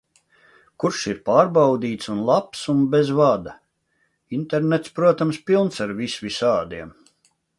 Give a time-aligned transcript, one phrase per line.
[0.83, 3.53] Kurš ir pārbaudīts un labs un bez vada?
[4.39, 6.93] Internets, protams, pilns ar visvisādiem...